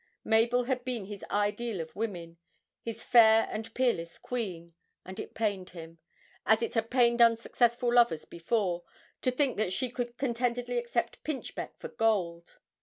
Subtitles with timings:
[0.23, 2.37] Mabel had been his ideal of women,
[2.81, 4.73] his fair and peerless queen,
[5.05, 5.99] and it pained him
[6.43, 8.83] as it has pained unsuccessful lovers before
[9.21, 12.57] to think that she could contentedly accept pinchbeck for gold.